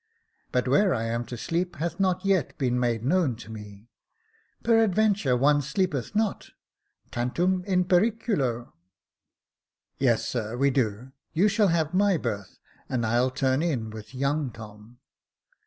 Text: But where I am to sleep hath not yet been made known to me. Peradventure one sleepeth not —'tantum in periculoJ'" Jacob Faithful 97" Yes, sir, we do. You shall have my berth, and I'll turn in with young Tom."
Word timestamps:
But 0.51 0.67
where 0.67 0.95
I 0.95 1.03
am 1.03 1.25
to 1.27 1.37
sleep 1.37 1.75
hath 1.75 1.99
not 1.99 2.25
yet 2.25 2.57
been 2.57 2.79
made 2.79 3.05
known 3.05 3.35
to 3.35 3.51
me. 3.51 3.91
Peradventure 4.63 5.37
one 5.37 5.61
sleepeth 5.61 6.15
not 6.15 6.49
—'tantum 7.11 7.63
in 7.65 7.85
periculoJ'" 7.85 8.09
Jacob 8.63 8.65
Faithful 8.65 8.73
97" 8.73 8.73
Yes, 9.99 10.27
sir, 10.27 10.57
we 10.57 10.71
do. 10.71 11.11
You 11.33 11.47
shall 11.47 11.67
have 11.67 11.93
my 11.93 12.17
berth, 12.17 12.57
and 12.89 13.05
I'll 13.05 13.29
turn 13.29 13.61
in 13.61 13.91
with 13.91 14.15
young 14.15 14.49
Tom." 14.49 14.97